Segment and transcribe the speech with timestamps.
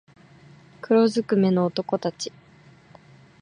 [0.81, 2.33] 黒づくめの男たち